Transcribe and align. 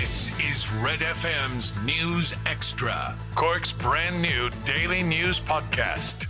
This 0.00 0.32
is 0.40 0.74
Red 0.82 0.98
FM's 0.98 1.72
News 1.84 2.34
Extra, 2.46 3.16
Cork's 3.36 3.70
brand 3.70 4.20
new 4.20 4.50
daily 4.64 5.04
news 5.04 5.38
podcast. 5.38 6.26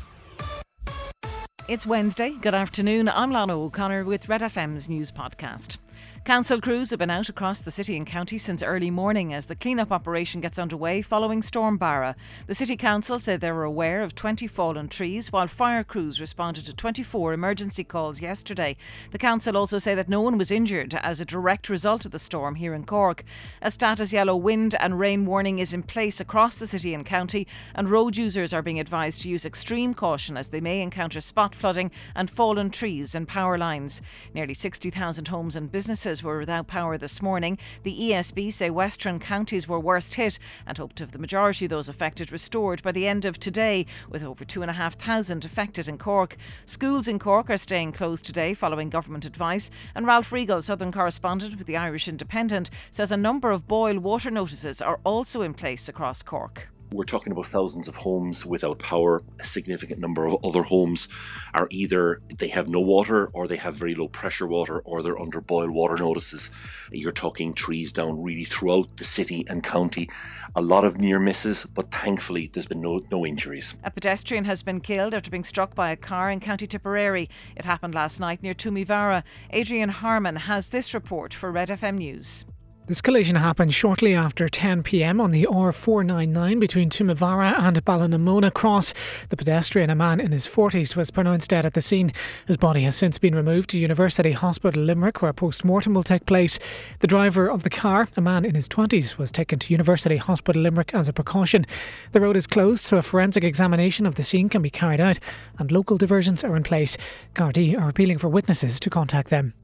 It's 1.67 1.87
Wednesday. 1.87 2.35
Good 2.43 2.53
afternoon. 2.55 3.09
I'm 3.09 3.31
Lana 3.31 3.59
O'Connor 3.59 4.05
with 4.05 4.29
Red 4.29 4.43
FM's 4.43 4.87
news 4.87 5.11
podcast. 5.11 5.79
Council 6.25 6.59
crews 6.59 6.89
have 6.89 6.99
been 6.99 7.11
out 7.11 7.29
across 7.29 7.61
the 7.61 7.71
city 7.71 7.99
and 7.99 8.07
county 8.07 8.39
since 8.39 8.63
early 8.63 8.91
morning 8.91 9.35
as 9.35 9.45
the 9.45 9.55
clean-up 9.55 9.93
operation 9.93 10.41
gets 10.41 10.59
underway 10.59 11.03
following 11.03 11.43
Storm 11.43 11.77
Barra. 11.77 12.17
The 12.47 12.55
City 12.55 12.79
Council 12.79 13.21
said 13.21 13.43
they 13.43 13.53
were 13.53 13.65
aware 13.65 14.03
of 14.03 14.15
20 14.15 14.47
fallen 14.47 14.89
trees, 14.89 15.31
while 15.31 15.49
fire 15.49 15.85
crews 15.85 16.23
responded 16.23 16.65
to 16.65 16.73
24 16.73 17.35
emergency 17.35 17.85
calls 17.85 18.23
yesterday. 18.23 18.75
The 19.11 19.19
Council 19.19 19.55
also 19.55 19.77
say 19.77 19.95
that 19.97 20.09
no 20.09 20.23
one 20.23 20.39
was 20.39 20.51
injured 20.51 20.95
as 20.95 21.21
a 21.21 21.27
direct 21.27 21.69
result 21.69 22.07
of 22.07 22.11
the 22.11 22.19
storm 22.19 22.55
here 22.55 22.73
in 22.73 22.87
Cork. 22.87 23.23
A 23.61 23.71
status 23.71 24.11
yellow 24.11 24.35
wind 24.35 24.75
and 24.81 24.99
rain 24.99 25.27
warning 25.27 25.59
is 25.59 25.75
in 25.75 25.83
place 25.83 26.21
across 26.21 26.57
the 26.57 26.67
city 26.67 26.95
and 26.95 27.05
county, 27.05 27.47
and 27.75 27.91
road 27.91 28.17
users 28.17 28.55
are 28.55 28.63
being 28.63 28.81
advised 28.81 29.21
to 29.21 29.29
use 29.29 29.45
extreme 29.45 29.93
caution 29.93 30.39
as 30.39 30.49
they 30.49 30.63
may 30.63 30.81
encounter 30.81 31.21
spot 31.21 31.55
flooding 31.55 31.91
and 32.15 32.31
fallen 32.31 32.71
trees 32.71 33.15
and 33.15 33.29
power 33.29 33.59
lines. 33.59 34.01
Nearly 34.33 34.55
60,000 34.55 35.29
homes 35.29 35.55
and 35.55 35.71
businesses 35.71 36.14
were 36.23 36.39
without 36.39 36.67
power 36.67 36.97
this 36.97 37.21
morning. 37.21 37.59
The 37.83 37.97
ESB 37.99 38.53
say 38.53 38.71
western 38.71 39.19
counties 39.19 39.67
were 39.67 39.81
worst 39.81 40.15
hit 40.15 40.39
and 40.67 40.77
hope 40.77 40.95
to 40.95 41.03
have 41.03 41.13
the 41.13 41.19
majority 41.19 41.65
of 41.65 41.71
those 41.71 41.89
affected 41.89 42.31
restored 42.31 42.83
by 42.83 42.93
the 42.93 43.09
end 43.09 43.25
of 43.25 43.41
today, 43.41 43.87
with 44.09 44.23
over 44.23 44.45
2,500 44.45 45.45
affected 45.45 45.89
in 45.89 45.99
Cork. 45.99 46.37
Schools 46.67 47.09
in 47.09 47.19
Cork 47.19 47.51
are 47.51 47.57
staying 47.57 47.93
closed 47.93 48.25
today 48.25 48.55
following 48.55 48.91
government 48.91 49.25
advice, 49.25 49.71
and 49.95 50.07
Ralph 50.07 50.33
Riegel, 50.33 50.63
Southern 50.63 50.93
correspondent 50.93 51.59
with 51.59 51.67
the 51.67 51.77
Irish 51.77 52.09
Independent, 52.09 52.71
says 52.91 53.11
a 53.11 53.17
number 53.17 53.51
of 53.51 53.67
boil 53.67 53.99
water 53.99 54.31
notices 54.31 54.83
are 54.83 55.01
also 55.05 55.43
in 55.43 55.55
place 55.55 55.89
across 55.89 56.23
Cork. 56.23 56.69
We're 56.95 57.03
talking 57.03 57.33
about 57.33 57.47
thousands 57.47 57.89
of 57.89 57.97
homes 57.97 58.47
without 58.47 58.79
power. 58.79 59.21
A 59.41 59.45
significant 59.45 59.99
number 59.99 60.27
of 60.29 60.37
other 60.45 60.63
homes 60.63 61.09
are 61.53 61.67
either 61.71 62.21
they 62.39 62.47
have 62.47 62.69
no 62.69 62.79
water 62.79 63.31
or 63.33 63.49
they 63.49 63.57
have 63.57 63.75
very 63.75 63.97
low 63.97 64.07
pressure 64.07 64.47
water 64.47 64.79
or 64.85 65.03
they're 65.03 65.21
under 65.21 65.41
boil 65.41 65.73
water 65.73 65.97
notices. 65.97 66.53
You're 66.93 67.11
talking 67.11 67.53
trees 67.53 67.93
down 67.93 68.23
really 68.23 68.45
throughout 68.45 68.97
the 68.97 69.03
city 69.03 69.45
and 69.49 69.61
county. 69.61 70.09
A 70.55 70.63
lot 70.63 70.85
of 70.85 70.99
near 70.99 71.19
misses, 71.19 71.67
but 71.75 71.91
thankfully 71.91 72.49
there's 72.53 72.67
been 72.67 72.81
no, 72.81 73.03
no 73.11 73.27
injuries. 73.27 73.75
A 73.83 73.91
pedestrian 73.91 74.45
has 74.45 74.63
been 74.63 74.81
killed 74.81 75.15
after 75.15 75.33
being 75.33 75.43
struck 75.43 75.75
by 75.75 75.91
a 75.91 75.97
car 75.97 76.31
in 76.31 76.39
County 76.39 76.69
Tipperary. 76.69 77.29
It 77.57 77.65
happened 77.65 77.97
last 77.97 78.21
night 78.21 78.41
near 78.41 78.55
Toomevara. 78.55 79.25
Adrian 79.51 79.89
Harmon 79.89 80.37
has 80.37 80.69
this 80.69 80.95
report 80.95 81.35
for 81.35 81.51
Red 81.51 81.71
FM 81.71 81.99
News. 81.99 82.45
This 82.87 83.01
collision 83.01 83.37
happened 83.37 83.73
shortly 83.73 84.13
after 84.13 84.47
10 84.47 84.83
pm 84.83 85.19
on 85.19 85.31
the 85.31 85.47
R499 85.51 86.61
between 86.61 86.91
Toomevara 86.91 87.59
and 87.59 87.83
Ballinamona 87.83 88.53
Cross. 88.53 88.93
The 89.31 89.39
pedestrian, 89.39 89.89
a 89.89 89.95
man 89.95 90.21
in 90.21 90.33
his 90.33 90.47
40s, 90.47 90.95
was 90.95 91.11
pronounced 91.11 91.49
dead 91.49 91.65
at 91.65 91.73
the 91.73 91.81
scene. 91.81 92.13
His 92.47 92.59
body 92.59 92.83
has 92.83 92.95
since 92.95 93.17
been 93.17 93.35
removed 93.35 93.71
to 93.71 93.79
University 93.79 94.33
Hospital 94.33 94.83
Limerick, 94.83 95.23
where 95.23 95.31
a 95.31 95.35
post 95.35 95.65
mortem 95.65 95.95
will 95.95 96.03
take 96.03 96.27
place. 96.27 96.59
The 97.01 97.07
driver 97.07 97.51
of 97.51 97.63
the 97.63 97.71
car, 97.71 98.07
a 98.19 98.21
man 98.21 98.45
in 98.45 98.55
his 98.55 98.69
20s, 98.69 99.17
was 99.17 99.33
taken 99.33 99.59
to 99.61 99.73
University 99.73 100.19
Hospital 100.19 100.61
Limerick 100.61 100.93
as 100.93 101.09
a 101.09 101.15
precaution. 101.15 101.65
The 102.13 102.21
road 102.21 102.37
is 102.37 102.47
closed, 102.47 102.85
so 102.85 102.99
a 102.99 103.03
forensic 103.03 103.45
examination 103.45 104.05
of 104.05 104.17
the 104.17 104.23
scene 104.23 104.51
can 104.51 104.61
be 104.61 104.69
carried 104.69 105.01
out, 105.01 105.19
and 105.59 105.73
local 105.73 105.97
diversions 105.97 106.45
are 106.45 106.55
in 106.55 106.63
place. 106.63 106.99
Gardaí 107.35 107.81
are 107.81 107.89
appealing 107.89 108.19
for 108.19 108.29
witnesses 108.29 108.79
to 108.81 108.91
contact 108.91 109.31
them. 109.31 109.55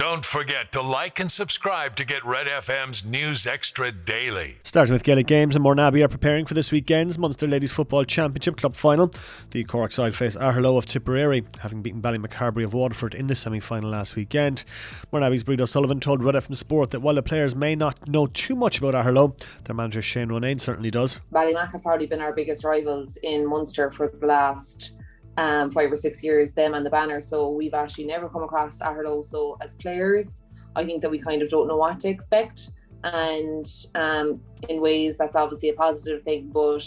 Don't 0.00 0.24
forget 0.24 0.72
to 0.72 0.80
like 0.80 1.20
and 1.20 1.30
subscribe 1.30 1.94
to 1.96 2.06
get 2.06 2.24
Red 2.24 2.46
FM's 2.46 3.04
News 3.04 3.46
Extra 3.46 3.92
daily. 3.92 4.56
Starting 4.64 4.94
with 4.94 5.02
Gaelic 5.02 5.26
games, 5.26 5.54
and 5.54 5.62
Mourneabbey 5.62 6.02
are 6.02 6.08
preparing 6.08 6.46
for 6.46 6.54
this 6.54 6.70
weekend's 6.70 7.18
Munster 7.18 7.46
Ladies 7.46 7.70
Football 7.70 8.06
Championship 8.06 8.56
Club 8.56 8.74
final. 8.74 9.12
The 9.50 9.62
Cork 9.64 9.92
side 9.92 10.14
face 10.14 10.36
Aherlow 10.36 10.78
of 10.78 10.86
Tipperary, 10.86 11.44
having 11.58 11.82
beaten 11.82 12.00
Ballymacarbery 12.00 12.64
of 12.64 12.72
Waterford 12.72 13.14
in 13.14 13.26
the 13.26 13.36
semi 13.36 13.60
final 13.60 13.90
last 13.90 14.16
weekend. 14.16 14.64
Mourneabbey's 15.12 15.44
Bríd 15.44 15.60
O'Sullivan 15.60 16.00
told 16.00 16.24
Red 16.24 16.34
FM 16.34 16.56
Sport 16.56 16.92
that 16.92 17.00
while 17.00 17.16
the 17.16 17.22
players 17.22 17.54
may 17.54 17.76
not 17.76 18.08
know 18.08 18.24
too 18.24 18.56
much 18.56 18.78
about 18.78 18.94
Aherlow, 18.94 19.38
their 19.64 19.76
manager 19.76 20.00
Shane 20.00 20.28
Ronayne 20.28 20.62
certainly 20.62 20.90
does. 20.90 21.20
Ballymac 21.30 21.72
have 21.72 21.82
probably 21.82 22.06
been 22.06 22.22
our 22.22 22.32
biggest 22.32 22.64
rivals 22.64 23.18
in 23.22 23.46
Munster 23.46 23.90
for 23.90 24.08
the 24.08 24.26
last 24.26 24.94
um, 25.40 25.70
five 25.70 25.90
or 25.90 25.96
six 25.96 26.22
years, 26.22 26.52
them 26.52 26.74
and 26.74 26.84
the 26.84 26.90
banner. 26.90 27.22
So 27.22 27.48
we've 27.50 27.72
actually 27.72 28.04
never 28.04 28.28
come 28.28 28.42
across 28.42 28.78
Aherlow. 28.80 29.24
So 29.24 29.56
as 29.62 29.74
players, 29.74 30.42
I 30.76 30.84
think 30.84 31.00
that 31.00 31.10
we 31.10 31.18
kind 31.18 31.40
of 31.40 31.48
don't 31.48 31.66
know 31.66 31.78
what 31.78 31.98
to 32.00 32.08
expect. 32.08 32.70
And 33.04 33.66
um, 33.94 34.42
in 34.68 34.82
ways, 34.82 35.16
that's 35.16 35.36
obviously 35.36 35.70
a 35.70 35.74
positive 35.74 36.22
thing, 36.22 36.50
but 36.52 36.84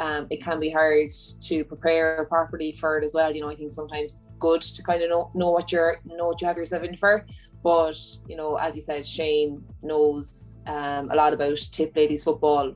um, 0.00 0.26
it 0.30 0.42
can 0.42 0.58
be 0.58 0.68
hard 0.68 1.12
to 1.42 1.64
prepare 1.64 2.24
properly 2.28 2.72
for 2.72 2.98
it 2.98 3.04
as 3.04 3.14
well. 3.14 3.32
You 3.32 3.42
know, 3.42 3.50
I 3.50 3.54
think 3.54 3.70
sometimes 3.70 4.14
it's 4.14 4.28
good 4.40 4.62
to 4.62 4.82
kind 4.82 5.02
of 5.04 5.10
know, 5.10 5.30
know 5.34 5.50
what 5.50 5.70
you're 5.70 6.00
know 6.04 6.26
what 6.26 6.40
you 6.40 6.48
have 6.48 6.56
yourself 6.56 6.82
in 6.82 6.96
for. 6.96 7.24
But 7.62 7.96
you 8.26 8.36
know, 8.36 8.56
as 8.56 8.74
you 8.74 8.82
said, 8.82 9.06
Shane 9.06 9.62
knows 9.80 10.54
um, 10.66 11.12
a 11.12 11.14
lot 11.14 11.32
about 11.32 11.58
Tip 11.70 11.94
ladies 11.94 12.24
football 12.24 12.74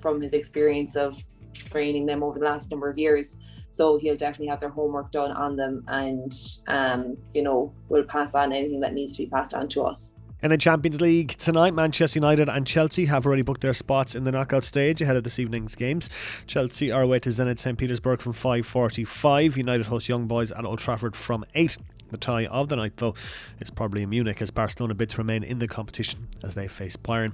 from 0.00 0.20
his 0.20 0.32
experience 0.32 0.94
of 0.94 1.16
training 1.54 2.06
them 2.06 2.22
over 2.22 2.38
the 2.38 2.44
last 2.44 2.70
number 2.70 2.88
of 2.88 2.98
years. 2.98 3.38
So 3.70 3.98
he'll 3.98 4.16
definitely 4.16 4.48
have 4.48 4.60
their 4.60 4.70
homework 4.70 5.12
done 5.12 5.30
on 5.32 5.56
them 5.56 5.84
and, 5.88 6.34
um, 6.66 7.16
you 7.34 7.42
know, 7.42 7.72
will 7.88 8.04
pass 8.04 8.34
on 8.34 8.52
anything 8.52 8.80
that 8.80 8.94
needs 8.94 9.16
to 9.16 9.22
be 9.22 9.30
passed 9.30 9.54
on 9.54 9.68
to 9.70 9.82
us. 9.82 10.16
In 10.42 10.48
the 10.48 10.56
Champions 10.56 11.02
League 11.02 11.36
tonight, 11.36 11.74
Manchester 11.74 12.18
United 12.18 12.48
and 12.48 12.66
Chelsea 12.66 13.04
have 13.04 13.26
already 13.26 13.42
booked 13.42 13.60
their 13.60 13.74
spots 13.74 14.14
in 14.14 14.24
the 14.24 14.32
knockout 14.32 14.64
stage 14.64 15.02
ahead 15.02 15.16
of 15.16 15.22
this 15.22 15.38
evening's 15.38 15.76
games. 15.76 16.08
Chelsea 16.46 16.90
are 16.90 17.02
away 17.02 17.18
to 17.18 17.28
Zenit 17.28 17.58
St 17.58 17.76
Petersburg 17.76 18.22
from 18.22 18.32
5:45. 18.32 19.58
United 19.58 19.86
host 19.86 20.08
Young 20.08 20.26
Boys 20.26 20.50
at 20.50 20.64
Old 20.64 20.78
Trafford 20.78 21.14
from 21.14 21.44
8. 21.54 21.76
The 22.10 22.18
tie 22.18 22.46
of 22.46 22.68
the 22.68 22.76
night, 22.76 22.96
though, 22.96 23.14
is 23.60 23.70
probably 23.70 24.02
in 24.02 24.10
Munich 24.10 24.42
as 24.42 24.50
Barcelona 24.50 24.94
bid 24.94 25.10
to 25.10 25.18
remain 25.18 25.42
in 25.42 25.58
the 25.58 25.68
competition 25.68 26.28
as 26.42 26.54
they 26.54 26.68
face 26.68 26.96
Bayern. 26.96 27.32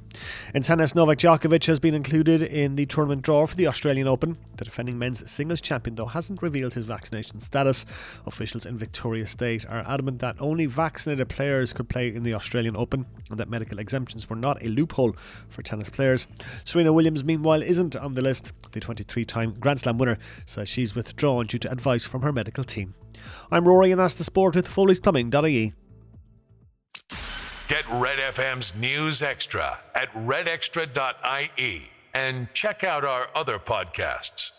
In 0.54 0.62
tennis, 0.62 0.94
Novak 0.94 1.19
Djokovic 1.19 1.66
has 1.66 1.81
been 1.81 1.94
included 1.94 2.42
in 2.42 2.76
the 2.76 2.86
tournament 2.86 3.22
draw 3.22 3.47
for 3.47 3.56
the 3.56 3.66
Australian 3.66 4.06
Open. 4.06 4.36
The 4.56 4.65
defending 4.65 4.98
men's 4.98 5.31
singles 5.31 5.60
champion, 5.60 5.97
though, 5.97 6.06
hasn't 6.06 6.42
revealed 6.42 6.75
his 6.75 6.84
vaccination 6.84 7.41
status. 7.41 7.86
Officials 8.26 8.66
in 8.66 8.76
Victoria 8.76 9.26
State 9.26 9.65
are 9.66 9.84
adamant 9.86 10.19
that 10.20 10.36
only 10.41 10.66
vaccinated 10.66 11.28
players 11.28 11.72
could 11.72 11.88
play 11.88 12.09
in 12.09 12.22
the 12.22 12.34
Australian 12.34 12.76
Open 12.76 13.06
and 13.31 13.38
that 13.38 13.48
medical 13.48 13.78
exemptions 13.78 14.28
were 14.28 14.36
not 14.36 14.62
a 14.62 14.69
loophole 14.69 15.16
for 15.48 15.62
tennis 15.62 15.91
players. 15.91 16.28
Serena 16.65 16.92
Williams, 16.92 17.25
meanwhile, 17.25 17.62
isn't 17.62 17.97
on 17.97 18.15
the 18.15 18.22
list. 18.22 18.53
The 18.72 18.81
23 18.81 19.25
time 19.25 19.54
Grand 19.59 19.81
Slam 19.81 19.98
winner 19.98 20.19
says 20.44 20.69
she's 20.69 20.94
withdrawn 20.94 21.47
due 21.47 21.59
to 21.59 21.70
advice 21.70 22.06
from 22.06 22.22
her 22.22 22.32
medical 22.32 22.65
team. 22.65 22.94
I'm 23.50 23.66
Rory, 23.66 23.91
and 23.91 24.00
that's 24.00 24.15
the 24.15 24.25
sport 24.25 24.54
with 24.54 24.66
Foley'sPlumbing.ie. 24.69 25.75
Get 27.69 27.84
Red 27.91 28.19
FM's 28.19 28.75
News 28.77 29.22
Extra 29.22 29.78
at 29.94 30.12
redextra.ie 30.12 31.82
and 32.15 32.49
check 32.53 32.84
out 32.84 33.04
our 33.04 33.28
other 33.34 33.59
podcasts. 33.59 34.53